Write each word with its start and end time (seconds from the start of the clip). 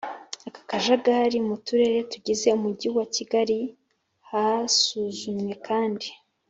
akajagari 0.59 1.37
mu 1.47 1.55
Turere 1.65 1.99
tugize 2.11 2.47
Umujyi 2.57 2.87
wa 2.97 3.05
Kigali 3.15 3.57
Hasuzumwe 4.29 5.53
kandi 5.67 6.07